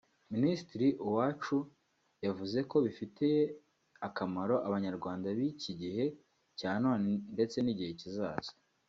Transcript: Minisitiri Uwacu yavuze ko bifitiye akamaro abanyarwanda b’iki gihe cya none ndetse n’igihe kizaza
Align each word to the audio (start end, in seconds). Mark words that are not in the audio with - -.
Minisitiri 0.33 0.87
Uwacu 1.07 1.57
yavuze 2.25 2.59
ko 2.69 2.77
bifitiye 2.85 3.41
akamaro 4.07 4.55
abanyarwanda 4.67 5.27
b’iki 5.37 5.71
gihe 5.81 6.05
cya 6.59 6.71
none 6.85 7.09
ndetse 7.33 7.57
n’igihe 7.61 7.93
kizaza 8.01 8.51